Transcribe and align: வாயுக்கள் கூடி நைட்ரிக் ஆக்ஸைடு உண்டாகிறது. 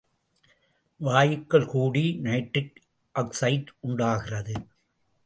வாயுக்கள் 1.01 1.65
கூடி 1.65 2.17
நைட்ரிக் 2.23 2.81
ஆக்ஸைடு 3.15 3.67
உண்டாகிறது. 3.79 4.55